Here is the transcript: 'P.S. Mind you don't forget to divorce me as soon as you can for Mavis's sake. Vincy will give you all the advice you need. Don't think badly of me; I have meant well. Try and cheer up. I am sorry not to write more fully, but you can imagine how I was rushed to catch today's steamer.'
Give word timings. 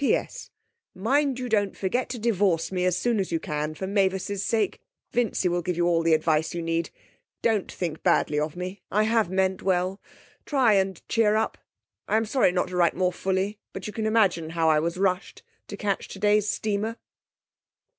'P.S. 0.01 0.49
Mind 0.95 1.37
you 1.37 1.47
don't 1.47 1.77
forget 1.77 2.09
to 2.09 2.17
divorce 2.17 2.71
me 2.71 2.85
as 2.85 2.97
soon 2.97 3.19
as 3.19 3.31
you 3.31 3.39
can 3.39 3.75
for 3.75 3.85
Mavis's 3.85 4.43
sake. 4.43 4.81
Vincy 5.11 5.47
will 5.47 5.61
give 5.61 5.77
you 5.77 5.85
all 5.85 6.01
the 6.01 6.15
advice 6.15 6.55
you 6.55 6.61
need. 6.63 6.89
Don't 7.43 7.71
think 7.71 8.01
badly 8.01 8.39
of 8.39 8.55
me; 8.55 8.81
I 8.89 9.03
have 9.03 9.29
meant 9.29 9.61
well. 9.61 10.01
Try 10.43 10.73
and 10.73 11.07
cheer 11.07 11.35
up. 11.35 11.59
I 12.07 12.17
am 12.17 12.25
sorry 12.25 12.51
not 12.51 12.69
to 12.69 12.75
write 12.77 12.95
more 12.95 13.13
fully, 13.13 13.59
but 13.73 13.85
you 13.85 13.93
can 13.93 14.07
imagine 14.07 14.49
how 14.49 14.71
I 14.71 14.79
was 14.79 14.97
rushed 14.97 15.43
to 15.67 15.77
catch 15.77 16.07
today's 16.07 16.49
steamer.' 16.49 16.97